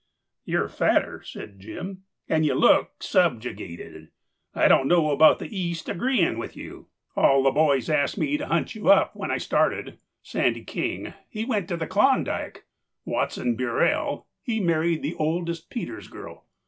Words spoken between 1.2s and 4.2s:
said Jim, "and you look subjugated.